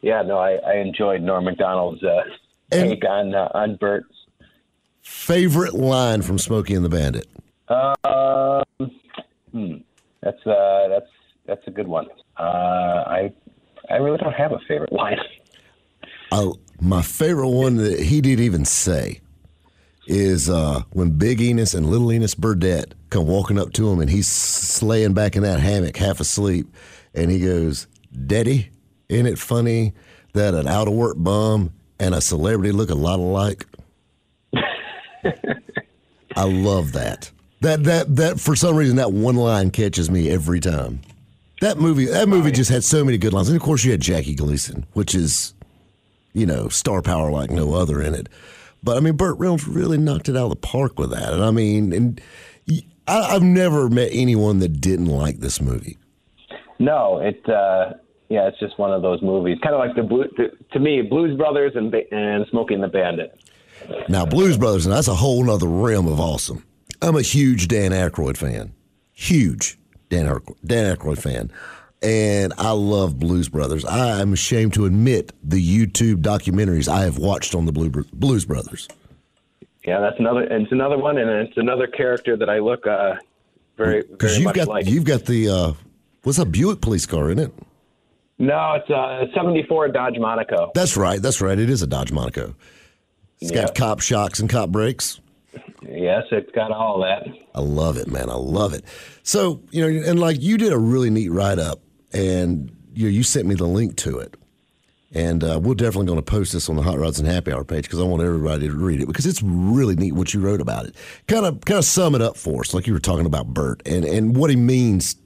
[0.02, 2.22] Yeah, no, I, I enjoyed Norm Macdonald's uh,
[2.70, 4.04] take on uh, on Burt.
[5.02, 7.28] Favorite line from Smokey and the Bandit.
[7.68, 8.90] Um,
[9.52, 9.76] hmm,
[10.22, 11.10] that's uh, that's
[11.46, 12.06] that's a good one.
[12.38, 12.42] Uh,
[13.06, 13.32] I
[13.90, 15.18] I really don't have a favorite line.
[16.32, 19.20] I, my favorite one that he didn't even say
[20.06, 24.10] is uh, when Big Enos and Little Enos Burdette come walking up to him and
[24.10, 26.66] he's slaying back in that hammock, half asleep,
[27.14, 27.86] and he goes,
[28.26, 28.70] "Daddy,
[29.08, 29.94] isn't it funny
[30.34, 33.66] that an out of work bum and a celebrity look a lot alike?"
[36.36, 37.30] I love that.
[37.60, 41.00] That that that for some reason that one line catches me every time.
[41.60, 44.00] That movie that movie just had so many good lines, and of course you had
[44.00, 45.54] Jackie Gleason, which is
[46.38, 48.28] you know, star power like no other in it.
[48.82, 51.32] But I mean, Burt Reynolds really knocked it out of the park with that.
[51.32, 52.20] And I mean, and
[53.08, 55.98] I, have never met anyone that didn't like this movie.
[56.78, 57.94] No, it uh,
[58.28, 60.26] yeah, it's just one of those movies, kind of like the blue.
[60.36, 63.36] The, to me, Blues Brothers and and Smokey and the Bandit.
[64.08, 66.64] Now, Blues Brothers, and that's a whole other realm of awesome.
[67.02, 68.72] I'm a huge Dan Aykroyd fan,
[69.12, 71.50] huge Dan Aykroyd, Dan Aykroyd fan,
[72.02, 73.84] and I love Blues Brothers.
[73.84, 78.88] I am ashamed to admit the YouTube documentaries I have watched on the Blues Brothers.
[79.86, 80.42] Yeah, that's another.
[80.42, 83.14] And it's another one, and it's another character that I look uh,
[83.76, 84.86] very Because very you've much got like.
[84.86, 85.72] you've got the uh,
[86.24, 87.52] what's a Buick police car in it?
[88.40, 90.70] No, it's a '74 Dodge Monaco.
[90.74, 91.22] That's right.
[91.22, 91.58] That's right.
[91.58, 92.54] It is a Dodge Monaco.
[93.40, 93.62] It's Yeah.
[93.62, 95.20] got cop shocks and cop brakes.
[95.82, 97.26] Yes, it's got all that.
[97.54, 98.28] I love it, man.
[98.28, 98.84] I love it.
[99.22, 101.80] So, you know, and like you did a really neat write up
[102.12, 104.34] and you know, you sent me the link to it.
[105.12, 107.64] And uh, we're definitely going to post this on the Hot Rods and Happy Hour
[107.64, 110.60] page because I want everybody to read it because it's really neat what you wrote
[110.60, 110.96] about it.
[111.26, 113.80] Kind of, kind of sum it up for us, like you were talking about Burt
[113.86, 115.16] and, and what he means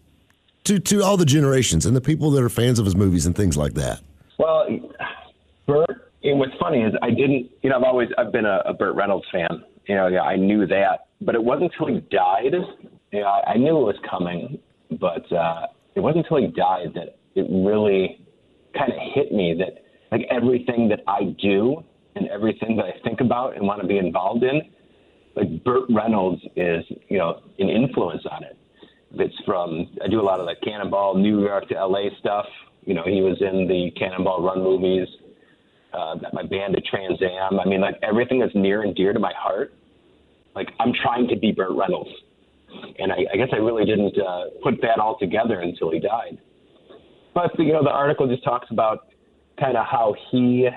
[0.64, 3.34] to to all the generations and the people that are fans of his movies and
[3.34, 4.00] things like that.
[4.38, 4.66] Well,
[5.66, 7.50] Burt, And what's funny is I didn't.
[7.62, 9.64] You know, I've always I've been a, a Burt Reynolds fan.
[9.86, 12.54] You know, yeah, I knew that, but it wasn't until he died.
[13.12, 14.58] You know, I, I knew it was coming,
[15.00, 18.20] but uh, it wasn't until he died that it really
[18.76, 21.82] kind of hit me that like everything that I do
[22.14, 24.60] and everything that I think about and want to be involved in,
[25.34, 28.56] like Burt Reynolds is, you know, an influence on it.
[29.14, 32.46] It's from I do a lot of the Cannonball, New York to LA stuff.
[32.84, 35.08] You know, he was in the Cannonball Run movies.
[35.92, 37.60] Uh, my Bandit Trans Am.
[37.60, 39.74] I mean, like everything that's near and dear to my heart.
[40.54, 42.10] Like I'm trying to be Burt Reynolds,
[42.98, 46.38] and I, I guess I really didn't uh, put that all together until he died.
[47.34, 49.08] But you know, the article just talks about
[49.58, 50.68] kind of how he,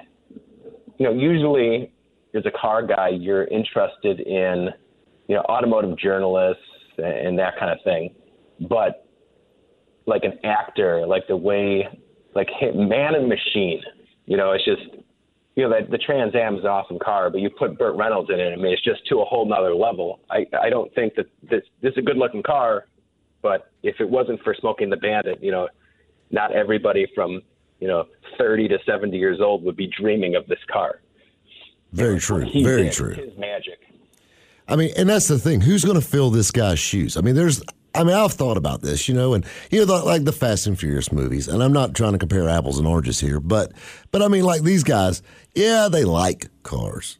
[0.97, 1.91] you know, usually
[2.33, 4.69] as a car guy, you're interested in,
[5.27, 6.63] you know, automotive journalists
[6.97, 8.13] and and that kind of thing.
[8.69, 9.07] But
[10.05, 11.87] like an actor, like the way,
[12.33, 13.81] like man and machine,
[14.25, 14.81] you know, it's just,
[15.55, 18.29] you know, that the Trans Am is an awesome car, but you put Burt Reynolds
[18.29, 20.19] in it, I mean, it's just to a whole nother level.
[20.29, 22.85] I, I don't think that this, this is a good looking car,
[23.41, 25.69] but if it wasn't for Smokey and the Bandit, you know,
[26.31, 27.41] not everybody from,
[27.79, 28.05] you know,
[28.37, 30.99] 30 to 70 years old would be dreaming of this car.
[31.93, 32.45] Very true.
[32.61, 32.93] Very did.
[32.93, 33.13] true.
[33.13, 33.79] His magic.
[34.67, 35.61] I mean, and that's the thing.
[35.61, 37.15] Who's going to fill this guy's shoes?
[37.15, 37.63] I mean, there's.
[37.95, 40.67] I mean, I've thought about this, you know, and you know, the, like the Fast
[40.67, 41.47] and Furious movies.
[41.47, 43.71] And I'm not trying to compare apples and oranges here, but
[44.11, 45.21] but I mean, like these guys,
[45.55, 47.17] yeah, they like cars,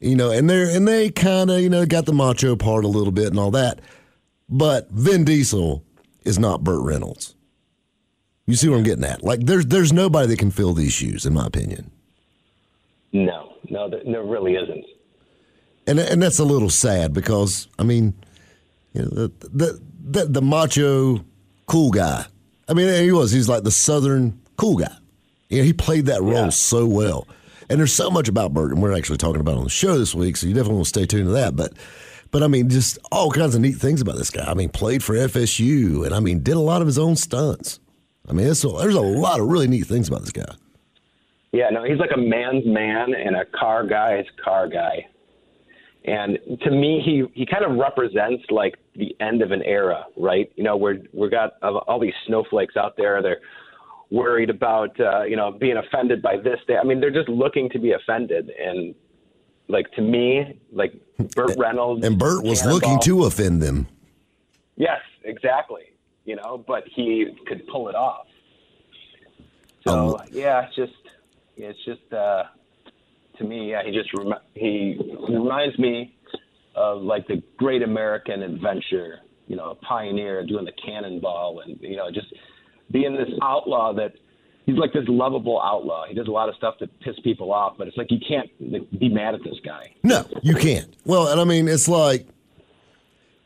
[0.00, 2.88] You know, and they're and they kind of you know got the macho part a
[2.88, 3.80] little bit and all that,
[4.48, 5.82] but Vin Diesel
[6.24, 7.34] is not Burt Reynolds.
[8.46, 9.22] You see what I'm getting at?
[9.22, 11.90] Like there's there's nobody that can fill these shoes, in my opinion.
[13.12, 14.84] No, no, there, there really isn't.
[15.86, 18.14] and and that's a little sad because I mean,
[18.94, 21.24] you know, the the the, the macho
[21.66, 22.24] cool guy.
[22.68, 23.30] I mean, he was.
[23.32, 24.94] He's like the southern cool guy.
[25.50, 26.48] You know, he played that role Yeah.
[26.48, 27.26] so well.
[27.68, 30.36] And there's so much about Burton we're actually talking about on the show this week,
[30.36, 31.56] so you definitely want to stay tuned to that.
[31.56, 31.72] But,
[32.30, 34.44] but I mean, just all kinds of neat things about this guy.
[34.44, 37.80] I mean, played for FSU, and I mean, did a lot of his own stunts.
[38.28, 40.54] I mean, it's a, there's a lot of really neat things about this guy.
[41.52, 45.06] Yeah, no, he's like a man's man and a car guy's car guy.
[46.06, 50.52] And to me, he he kind of represents like the end of an era, right?
[50.54, 53.22] You know, we're we've got all these snowflakes out there.
[53.22, 53.40] They're
[54.10, 56.58] worried about uh, you know being offended by this.
[56.68, 56.76] Day.
[56.76, 58.50] I mean, they're just looking to be offended.
[58.50, 58.94] And
[59.68, 60.92] like to me, like
[61.34, 63.86] Burt Reynolds And Burt was Cannonball- looking to offend them.
[64.76, 65.84] Yes, exactly.
[66.26, 68.26] You know, but he could pull it off.
[69.86, 70.92] So Um, yeah, it's just
[71.56, 72.44] it's just uh,
[73.38, 74.10] to me, yeah, he just
[74.54, 76.14] he reminds me
[76.74, 79.20] of like the great American adventure.
[79.46, 82.28] You know, a pioneer doing the cannonball, and you know, just
[82.90, 84.12] being this outlaw that
[84.66, 86.06] he's like this lovable outlaw.
[86.08, 88.50] He does a lot of stuff that piss people off, but it's like you can't
[88.60, 89.92] like, be mad at this guy.
[90.02, 90.94] No, you can't.
[91.04, 92.26] Well, and I mean, it's like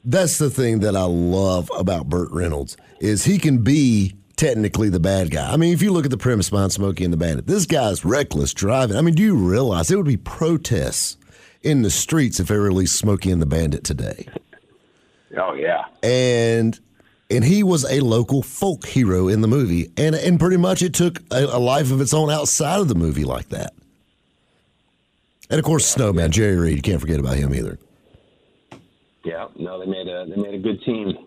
[0.05, 5.01] that's the thing that I love about Burt Reynolds is he can be technically the
[5.01, 5.53] bad guy.
[5.53, 8.05] I mean, if you look at the premise behind Smokey and the Bandit, this guy's
[8.05, 8.96] reckless driving.
[8.96, 11.18] I mean, do you realize it would be protests
[11.62, 14.27] in the streets if they released Smokey and the Bandit today?
[15.37, 15.85] Oh yeah.
[16.03, 16.79] and
[17.31, 20.94] and he was a local folk hero in the movie, and and pretty much it
[20.94, 23.74] took a, a life of its own outside of the movie like that.
[25.51, 27.79] And of course, Snowman Jerry Reed, can't forget about him either.
[29.24, 31.18] Yeah, no, they made a they made a good team.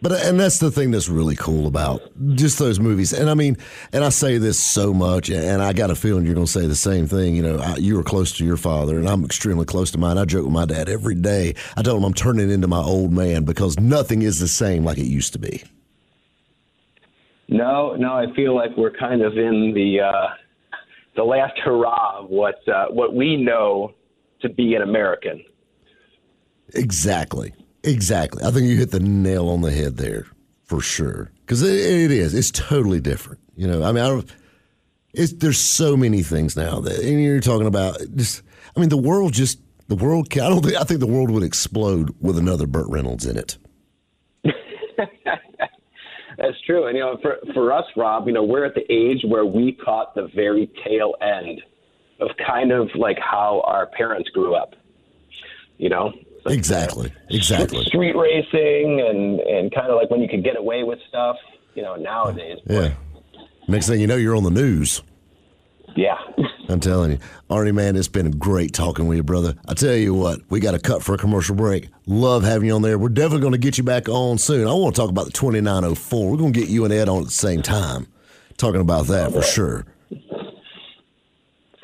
[0.00, 2.02] But and that's the thing that's really cool about
[2.34, 3.12] just those movies.
[3.12, 3.56] And I mean,
[3.92, 6.66] and I say this so much, and I got a feeling you're going to say
[6.66, 7.34] the same thing.
[7.34, 10.16] You know, I, you were close to your father, and I'm extremely close to mine.
[10.16, 11.54] I joke with my dad every day.
[11.76, 14.98] I tell him I'm turning into my old man because nothing is the same like
[14.98, 15.64] it used to be.
[17.48, 20.28] No, no, I feel like we're kind of in the uh,
[21.16, 23.94] the last hurrah of what uh, what we know
[24.42, 25.42] to be an American.
[26.74, 27.54] Exactly.
[27.84, 28.42] Exactly.
[28.44, 30.26] I think you hit the nail on the head there
[30.64, 31.30] for sure.
[31.40, 32.34] Because it, it is.
[32.34, 33.40] It's totally different.
[33.56, 34.30] You know, I mean, I don't,
[35.14, 38.42] it's, there's so many things now that, and you're talking about just,
[38.76, 41.42] I mean, the world just, the world, I don't think, I think the world would
[41.42, 43.56] explode with another Burt Reynolds in it.
[46.38, 49.22] That's true, and you know, for for us, Rob, you know, we're at the age
[49.26, 51.60] where we caught the very tail end
[52.20, 54.74] of kind of like how our parents grew up.
[55.78, 56.12] You know,
[56.44, 57.12] like, Exactly.
[57.30, 57.84] Exactly.
[57.84, 61.36] street racing and and kind of like when you could get away with stuff.
[61.74, 62.94] You know, nowadays, Yeah.
[63.68, 65.02] Next thing you know, you're on the news.
[65.94, 66.16] yeah.
[66.70, 69.54] I'm telling you, Arnie, man, it's been great talking with you, brother.
[69.66, 71.88] I tell you what, we got to cut for a commercial break.
[72.06, 72.98] Love having you on there.
[72.98, 74.66] We're definitely going to get you back on soon.
[74.68, 76.30] I want to talk about the 2904.
[76.30, 78.06] We're going to get you and Ed on at the same time,
[78.58, 79.86] talking about that for sure.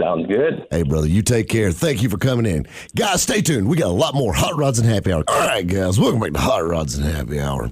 [0.01, 0.67] Sounds good.
[0.71, 1.71] Hey, brother, you take care.
[1.71, 2.67] Thank you for coming in.
[2.97, 3.69] Guys, stay tuned.
[3.69, 5.23] We got a lot more Hot Rods and Happy Hour.
[5.29, 7.71] All right, guys, welcome back to Hot Rods and Happy Hour.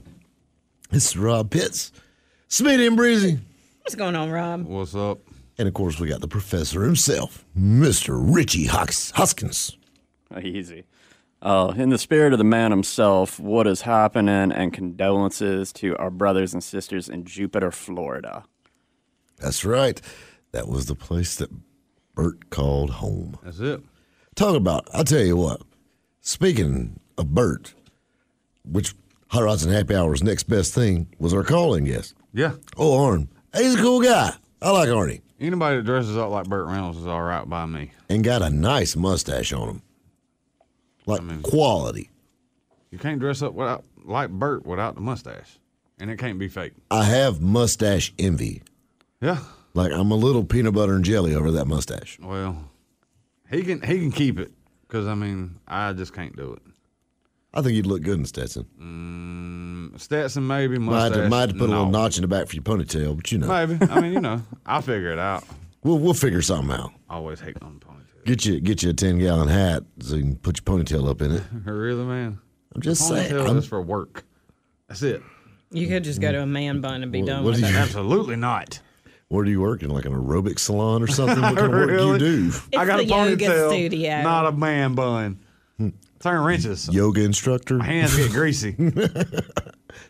[0.90, 1.90] This is Rob Pitts,
[2.48, 3.40] Smitty and Breezy.
[3.80, 4.66] What's going on, Rob?
[4.66, 5.18] What's up?
[5.58, 8.16] And of course, we got the professor himself, Mr.
[8.22, 9.76] Richie Hux- Huskins.
[10.40, 10.84] Easy.
[11.42, 16.10] Uh, in the spirit of the man himself, what is happening, and condolences to our
[16.10, 18.44] brothers and sisters in Jupiter, Florida.
[19.38, 20.00] That's right.
[20.52, 21.50] That was the place that
[22.14, 23.38] Burt called home.
[23.42, 23.82] That's it.
[24.34, 25.62] Talk about, I'll tell you what,
[26.20, 27.74] speaking of Burt,
[28.64, 28.94] which
[29.28, 32.14] Hot Rods and Happy Hour's next best thing was our calling guest.
[32.32, 32.52] Yeah.
[32.76, 33.28] Oh, Arn.
[33.54, 34.32] He's a cool guy.
[34.60, 35.20] I like Arnie.
[35.40, 37.90] Anybody that dresses up like Burt Reynolds is all right by me.
[38.08, 39.82] And got a nice mustache on him.
[41.04, 42.10] Like quality.
[42.90, 45.58] You can't dress up without like Burt without the mustache,
[45.98, 46.74] and it can't be fake.
[46.90, 48.62] I have mustache envy.
[49.20, 49.38] Yeah.
[49.74, 52.18] Like I'm a little peanut butter and jelly over that mustache.
[52.20, 52.56] Well,
[53.50, 54.52] he can he can keep it
[54.86, 56.62] because I mean I just can't do it.
[57.54, 58.66] I think you'd look good in Stetson.
[58.80, 61.30] Mm, Stetson maybe Might have, mustache.
[61.30, 63.38] might have to put a little notch in the back for your ponytail, but you
[63.38, 65.44] know, Maybe I mean you know I'll figure it out.
[65.82, 66.92] we'll we'll figure something out.
[67.08, 68.24] I always hate on the ponytail.
[68.24, 71.20] Get you get you a ten gallon hat so you can put your ponytail up
[71.22, 71.42] in it.
[71.64, 72.38] really, man.
[72.74, 73.46] I'm just Ponytail saying.
[73.46, 74.24] I'm- is for work.
[74.88, 75.22] That's it.
[75.70, 77.70] You could just go to a man bun and be done what with it.
[77.70, 78.80] you- Absolutely not.
[79.32, 79.82] Where do you work?
[79.82, 81.40] In like an aerobic salon or something?
[81.42, 82.18] What kind of work do you Really?
[82.18, 82.50] do?
[82.76, 84.22] I It's got the a yoga ponytail, studio.
[84.22, 85.38] not a man bun.
[85.78, 85.88] Hmm.
[86.20, 86.86] Turn wrenches.
[86.92, 87.78] Yoga instructor?
[87.78, 88.76] My hands get greasy.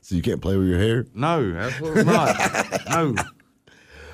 [0.01, 1.07] So you can't play with your hair?
[1.13, 2.37] No, absolutely not.
[2.89, 3.15] No.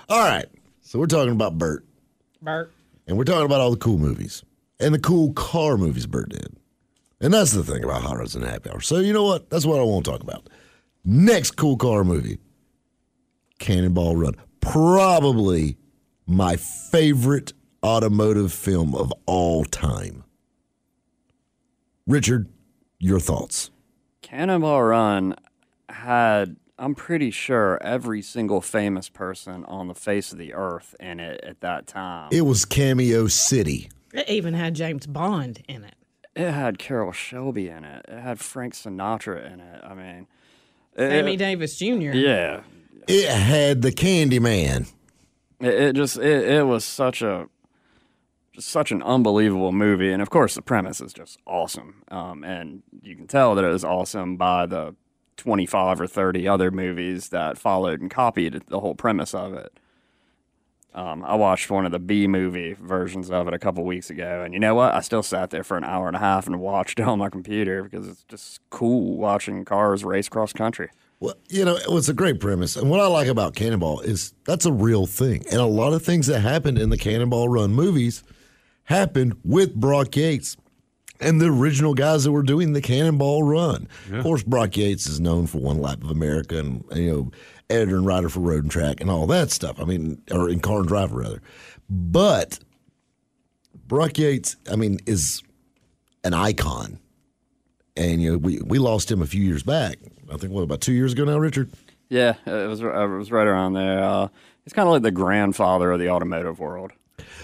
[0.09, 0.47] All right.
[0.81, 1.85] So we're talking about Burt.
[2.41, 2.73] Burt.
[3.07, 4.43] And we're talking about all the cool movies
[4.81, 6.57] and the cool car movies Burt did.
[7.21, 8.81] And that's the thing about Hot Rods and Happy Hour.
[8.81, 9.51] So you know what?
[9.51, 10.49] That's what I want to talk about.
[11.05, 12.39] Next cool car movie,
[13.59, 14.35] Cannonball Run.
[14.71, 15.77] Probably
[16.27, 17.53] my favorite
[17.83, 20.25] automotive film of all time.
[22.07, 22.49] Richard,
[22.99, 23.71] your thoughts?
[24.23, 25.37] Cannonball Run
[25.89, 31.19] had, I'm pretty sure, every single famous person on the face of the earth in
[31.21, 32.29] it at that time.
[32.33, 33.91] It was Cameo City.
[34.13, 35.95] It even had James Bond in it.
[36.37, 38.05] It had Carroll Shelby in it.
[38.09, 39.83] It had Frank Sinatra in it.
[39.83, 40.27] I mean,
[40.97, 42.13] it- Davis Jr.
[42.13, 42.61] yeah,
[43.09, 44.93] It had the Candyman.
[45.61, 47.49] it, it just it, it was such a
[48.59, 52.03] such an unbelievable movie, and of course the premise is just awesome.
[52.11, 54.95] Um, and you can tell that it was awesome by the
[55.37, 59.79] twenty five or thirty other movies that followed and copied the whole premise of it.
[60.99, 64.43] Um, I watched one of the B movie versions of it a couple weeks ago,
[64.43, 64.93] and you know what?
[64.93, 67.29] I still sat there for an hour and a half and watched it on my
[67.29, 70.91] computer because it's just cool watching cars race cross country.
[71.21, 72.75] Well, you know, it was a great premise.
[72.75, 75.45] And what I like about Cannonball is that's a real thing.
[75.53, 78.25] And a lot of things that happened in the Cannonball Run movies
[78.85, 80.57] happened with Brock Yates
[81.21, 83.89] and the original guys that were doing the Cannonball Run.
[84.13, 87.31] Of course, Brock Yates is known for One Lap of America and, you know,
[87.71, 89.81] editor and writer for Road and Track and all that stuff.
[89.81, 91.43] I mean, or in Car and Driver, rather.
[91.89, 92.59] But
[93.87, 95.43] Brock Yates, I mean, is
[96.25, 96.99] an icon.
[97.97, 99.99] And, you know, we, we lost him a few years back.
[100.33, 101.71] I think, what, about two years ago now, Richard?
[102.11, 104.03] Yeah, it was it was right around there.
[104.03, 104.29] Uh,
[104.65, 106.93] he's kind of like the grandfather of the automotive world,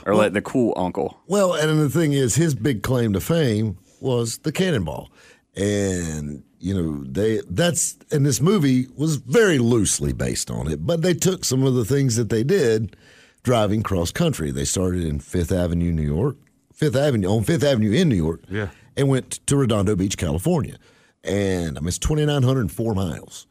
[0.07, 1.19] or like the cool uncle.
[1.27, 5.11] Well, and the thing is, his big claim to fame was the cannonball,
[5.57, 11.03] and you know they that's and this movie was very loosely based on it, but
[11.03, 12.97] they took some of the things that they did
[13.43, 14.51] driving cross country.
[14.51, 16.37] They started in Fifth Avenue, New York,
[16.73, 18.69] Fifth Avenue on Fifth Avenue in New York, Yeah.
[18.97, 20.77] and went to Redondo Beach, California,
[21.23, 23.47] and I mean it's twenty nine hundred and four miles,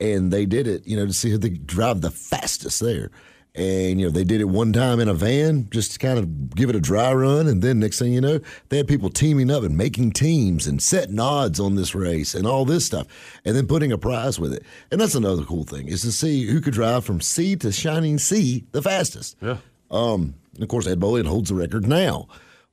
[0.00, 3.10] and they did it, you know, to see who they drive the fastest there.
[3.56, 6.54] And you know they did it one time in a van, just to kind of
[6.54, 8.38] give it a dry run, and then next thing you know,
[8.68, 12.46] they had people teaming up and making teams and setting odds on this race and
[12.46, 13.06] all this stuff,
[13.46, 14.62] and then putting a prize with it.
[14.90, 18.18] And that's another cool thing is to see who could drive from sea to shining
[18.18, 19.36] sea the fastest.
[19.40, 19.56] Yeah.
[19.90, 22.28] Um, and of course, Ed Bolian holds the record now,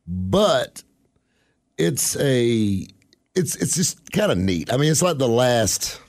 [0.06, 0.84] but
[1.78, 2.86] it's a
[3.36, 4.72] it's it's just kind of neat.
[4.72, 6.00] I mean, it's like the last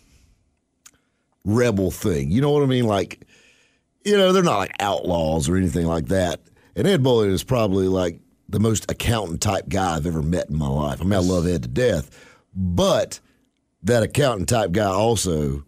[1.45, 2.31] rebel thing.
[2.31, 2.87] You know what I mean?
[2.87, 3.27] Like,
[4.05, 6.41] you know, they're not like outlaws or anything like that.
[6.77, 10.59] And Ed Bolian is probably like the most accountant type guy I've ever met in
[10.59, 11.01] my life.
[11.01, 12.11] I mean, I love Ed to death,
[12.55, 13.21] but
[13.83, 15.65] that accountant type guy also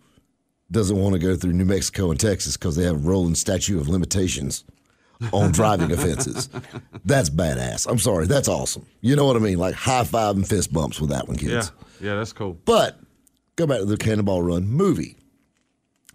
[0.71, 3.81] doesn't want to go through New Mexico and Texas because they have a rolling statute
[3.81, 4.65] of limitations
[5.33, 6.49] on driving offenses.
[7.05, 7.87] That's badass.
[7.89, 8.27] I'm sorry.
[8.27, 8.85] That's awesome.
[9.01, 9.59] You know what I mean?
[9.59, 11.73] Like high five and fist bumps with that one, kids.
[12.01, 12.09] Yeah.
[12.09, 12.59] Yeah, that's cool.
[12.65, 12.99] But
[13.57, 15.17] go back to the Cannonball Run movie.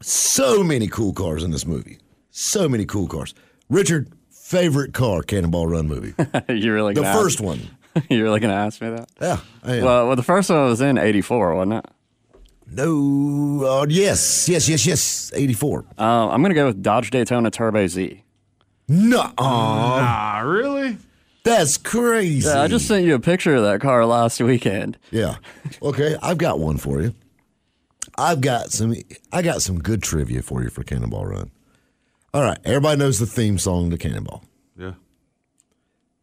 [0.01, 1.97] So many cool cars in this movie.
[2.31, 3.33] So many cool cars.
[3.69, 6.13] Richard, favorite car, Cannonball Run movie.
[6.49, 7.59] you really The first ask, one.
[8.09, 9.09] you really gonna ask me that?
[9.21, 9.39] Yeah.
[9.63, 9.83] I am.
[9.83, 11.85] Well, well, the first one was in '84, wasn't it?
[12.73, 13.65] no.
[13.65, 14.47] Uh, yes.
[14.47, 15.31] Yes, yes, yes.
[15.35, 15.85] 84.
[15.97, 18.23] Uh, I'm gonna go with Dodge Daytona Turbo Z.
[18.87, 19.31] No.
[19.37, 20.97] Ah, really?
[21.43, 22.47] That's crazy.
[22.47, 24.97] Yeah, I just sent you a picture of that car last weekend.
[25.11, 25.37] Yeah.
[25.81, 27.13] Okay, I've got one for you.
[28.17, 28.95] I've got some
[29.31, 31.51] I got some good trivia for you for Cannonball Run.
[32.33, 34.43] All right, everybody knows the theme song to Cannonball.
[34.77, 34.93] Yeah.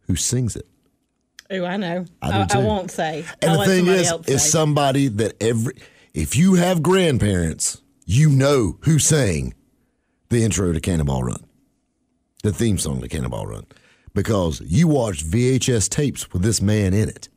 [0.07, 0.65] Who sings it?
[1.51, 2.05] Oh, I know.
[2.21, 2.65] I do I, too.
[2.67, 3.25] won't say.
[3.41, 4.49] And I'll the thing is, is say.
[4.49, 5.73] somebody that every
[6.13, 9.53] if you have grandparents, you know who sang
[10.29, 11.43] the intro to Cannonball Run,
[12.43, 13.65] the theme song to Cannonball Run,
[14.13, 17.29] because you watched VHS tapes with this man in it,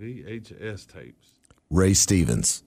[0.00, 1.28] VHS tapes.
[1.70, 2.62] Ray Stevens,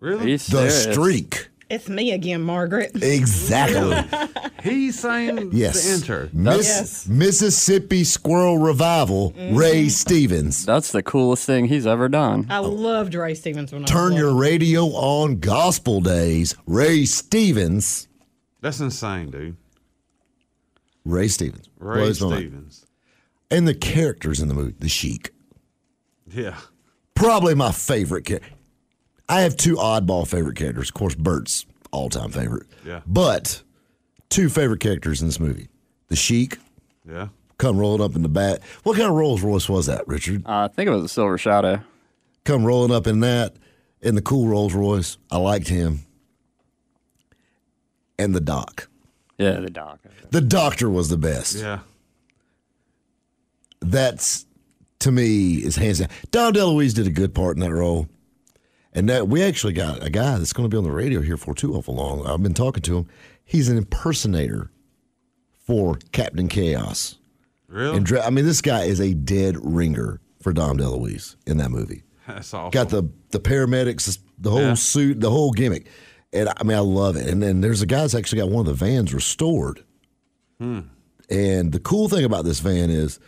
[0.00, 0.32] Really?
[0.36, 0.84] The serious.
[0.84, 1.48] Streak.
[1.70, 2.92] It's me again, Margaret.
[3.02, 4.04] Exactly.
[4.62, 5.84] He sang Yes.
[5.86, 6.28] the intro.
[6.32, 7.06] Miss- Yes.
[7.08, 9.54] Mississippi Squirrel Revival, mm-hmm.
[9.56, 10.66] Ray Stevens.
[10.66, 12.46] That's the coolest thing he's ever done.
[12.50, 16.56] I loved Ray Stevens when I Turn your radio on gospel days.
[16.66, 18.08] Ray Stevens.
[18.60, 19.56] That's insane, dude.
[21.04, 21.68] Ray Stevens.
[21.78, 22.16] Ray Blows.
[22.18, 22.86] Stevens.
[23.50, 25.30] And the characters in the movie, the Sheik.
[26.26, 26.56] Yeah.
[27.14, 28.48] Probably my favorite character.
[29.28, 30.88] I have two oddball favorite characters.
[30.88, 32.66] Of course, Burt's all time favorite.
[32.84, 33.00] Yeah.
[33.06, 33.62] But
[34.30, 35.68] two favorite characters in this movie:
[36.08, 36.58] the Sheik,
[37.08, 37.28] Yeah.
[37.58, 38.60] come rolling up in the back.
[38.84, 40.44] What kind of Rolls Royce was that, Richard?
[40.46, 41.80] Uh, I think it was a Silver Shadow.
[42.44, 43.56] Come rolling up in that
[44.00, 45.18] in the cool Rolls Royce.
[45.30, 46.00] I liked him.
[48.18, 48.88] And the doc.
[49.36, 50.00] Yeah, the doc.
[50.30, 51.56] The doctor was the best.
[51.56, 51.80] Yeah.
[53.80, 54.46] That's
[55.00, 56.08] to me is hands down.
[56.32, 58.08] Dom DeLuise did a good part in that role.
[58.92, 61.36] And that we actually got a guy that's going to be on the radio here
[61.36, 62.26] for too awful long.
[62.26, 63.08] I've been talking to him.
[63.44, 64.70] He's an impersonator
[65.66, 67.16] for Captain Chaos.
[67.68, 67.98] Really?
[67.98, 71.70] And dra- I mean, this guy is a dead ringer for Dom DeLuise in that
[71.70, 72.02] movie.
[72.26, 72.70] That's awesome.
[72.70, 74.74] Got the the paramedics, the whole Yeah.
[74.74, 75.86] suit, the whole gimmick,
[76.32, 77.26] and I mean, I love it.
[77.28, 79.84] And then there's a guy that's actually got one of the vans restored.
[80.58, 80.80] Hmm.
[81.30, 83.20] And the cool thing about this van is,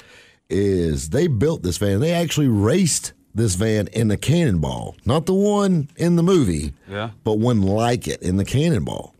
[0.48, 2.00] is they built this van.
[2.00, 7.10] They actually raced this van in the Cannonball, not the one in the movie, Yeah.
[7.24, 9.14] but one like it in the Cannonball.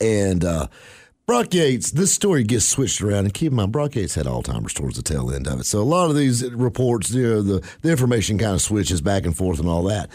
[0.00, 0.68] And uh,
[1.26, 3.24] Brock Yates, this story gets switched around.
[3.26, 5.66] And keep in mind, Brock Yates had Alzheimer's towards the tail end of it.
[5.66, 9.24] So a lot of these reports, you know, the, the information kind of switches back
[9.24, 10.10] and forth and all that.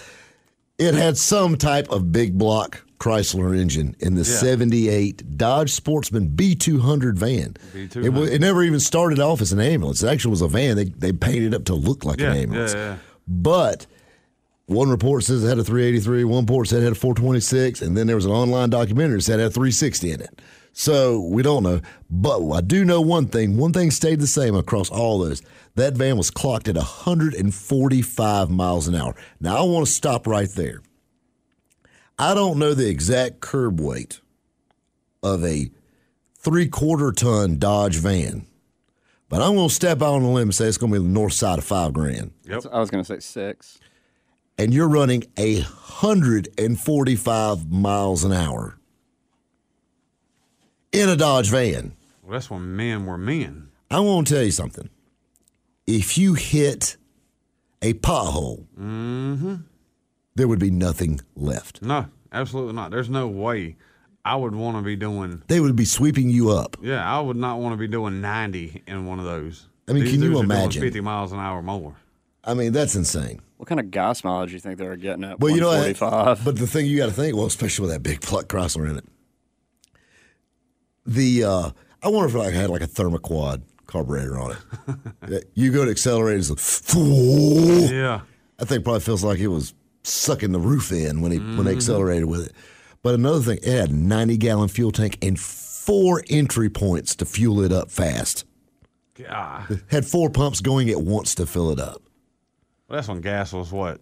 [0.77, 4.37] It had some type of big block Chrysler engine in the Yeah.
[4.37, 7.55] 78 Dodge Sportsman B200 van.
[7.73, 8.05] B200.
[8.05, 10.01] It, wa- it never even started off as an ambulance.
[10.03, 10.75] It actually was a van.
[10.77, 12.73] They, they painted it up to look like Yeah, an ambulance.
[12.73, 12.97] yeah.
[13.27, 13.85] But
[14.67, 17.95] one report says it had a 383, one report said it had a 426, and
[17.97, 20.41] then there was an online documentary that said it had a 360 in it.
[20.77, 21.79] So we don't know.
[22.09, 23.55] But I do know one thing.
[23.57, 25.41] One thing stayed the same across all those.
[25.75, 29.15] That van was clocked at 145 miles an hour.
[29.39, 30.81] Now I want to stop right there.
[32.17, 34.21] I don't know the exact curb weight
[35.21, 35.69] of a
[36.37, 38.45] three quarter ton Dodge van,
[39.29, 41.05] but I'm going to step out on a limb and say it's going to be
[41.05, 42.65] the north side of five grand Yep.
[42.71, 43.79] I was going to say six.
[44.57, 48.77] and you're running a 145 miles an hour
[50.91, 51.93] in a Dodge van,
[52.23, 53.67] Well, that's when men were men.
[53.91, 54.89] I want to tell you something.
[55.85, 56.95] If you hit
[57.81, 59.55] a pothole, mm-hmm.
[60.35, 61.81] There would be nothing left.
[61.81, 62.91] No, absolutely not.
[62.91, 63.77] There's no way
[64.23, 65.43] I would want to be doing.
[65.47, 66.77] They would be sweeping you up.
[66.81, 69.67] Yeah, I would not want to be doing 90 in one of those.
[69.87, 70.81] I mean, These can you dudes are doing imagine?
[70.81, 71.95] 50 miles an hour more.
[72.43, 73.39] I mean, that's insane.
[73.57, 75.67] What kind of gas mileage do you think they were getting at Well, you know,
[75.67, 75.77] what?
[75.99, 76.43] 145?
[76.43, 78.97] but the thing you got to think, well, especially with that big block Chrysler in
[78.97, 79.05] it,
[81.05, 81.69] the uh,
[82.03, 84.57] I wonder if I had like a thermoquad carburetor on
[85.27, 85.49] it.
[85.53, 88.21] you go to accelerate, it's like, Yeah.
[88.59, 89.73] I think probably feels like it was
[90.05, 91.77] sucking the roof in when he when they Mm-hmm.
[91.77, 92.53] accelerated with it.
[93.03, 97.25] But another thing, it had a 90 gallon fuel tank and four entry points to
[97.25, 98.45] fuel it up fast.
[99.15, 99.81] God.
[99.87, 102.01] Had four pumps going at once to fill it up.
[102.87, 104.01] Well, that's when gas was what?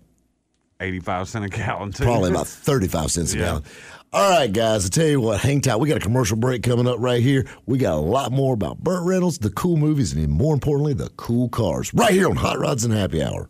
[0.79, 2.03] 85 cent a gallon, too.
[2.03, 3.43] Probably about 35 cents a Yeah.
[3.43, 3.63] gallon.
[4.11, 5.77] All right, guys, I tell you what, hang tight.
[5.77, 7.47] We got a commercial break coming up right here.
[7.65, 11.09] We got a lot more about Burt Reynolds, the cool movies, and more importantly, the
[11.17, 11.91] cool cars.
[11.93, 13.49] Right here on Hot Rods and Happy Hour.